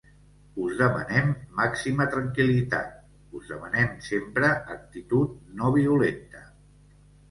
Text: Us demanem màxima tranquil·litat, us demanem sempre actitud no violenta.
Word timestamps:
Us 0.67 0.77
demanem 0.79 1.29
màxima 1.59 2.09
tranquil·litat, 2.15 2.97
us 3.41 3.55
demanem 3.55 3.95
sempre 4.11 4.53
actitud 4.81 5.41
no 5.63 5.75
violenta. 5.81 6.49